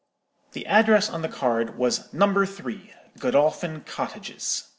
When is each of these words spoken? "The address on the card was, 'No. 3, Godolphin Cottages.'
"The 0.53 0.65
address 0.65 1.11
on 1.11 1.21
the 1.21 1.27
card 1.29 1.77
was, 1.77 2.11
'No. 2.11 2.43
3, 2.43 2.91
Godolphin 3.19 3.81
Cottages.' 3.81 4.67